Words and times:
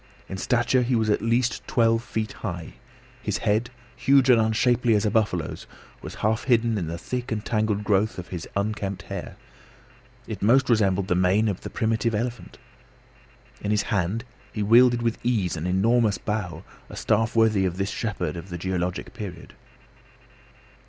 In 0.27 0.37
stature 0.37 0.81
he 0.81 0.95
was 0.95 1.11
at 1.11 1.21
least 1.21 1.61
twelve 1.67 2.01
feet 2.03 2.33
high. 2.33 2.73
His 3.21 3.37
head, 3.45 3.69
huge 3.95 4.31
and 4.31 4.41
unshapely 4.41 4.95
as 4.95 5.05
a 5.05 5.11
buffalo's, 5.11 5.67
was 6.01 6.15
half 6.25 6.45
hidden 6.45 6.79
in 6.79 6.87
the 6.87 6.97
thick 6.97 7.31
and 7.31 7.45
tangled 7.45 7.83
growth 7.83 8.17
of 8.17 8.29
his 8.29 8.49
unkempt 8.55 9.03
hair. 9.03 9.35
It 10.25 10.41
most 10.41 10.71
resembled 10.71 11.07
the 11.07 11.13
mane 11.13 11.47
of 11.47 11.61
the 11.61 11.69
primitive 11.69 12.15
elephant. 12.15 12.57
In 13.61 13.69
his 13.69 13.83
hand 13.93 14.23
he 14.51 14.63
wielded 14.63 15.03
with 15.03 15.19
ease 15.23 15.55
an 15.55 15.67
enormous 15.67 16.17
bough, 16.17 16.63
a 16.89 16.95
staff 16.95 17.35
worthy 17.35 17.65
of 17.67 17.77
this 17.77 17.91
shepherd 17.91 18.35
of 18.35 18.49
the 18.49 18.57
geologic 18.57 19.13
period. 19.13 19.53